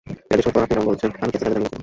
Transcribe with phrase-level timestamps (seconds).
[0.31, 1.79] এটা সত্য যে আপনি যেমন বলেছেন আমি কেসের কাজে তেমনি ছিলাম।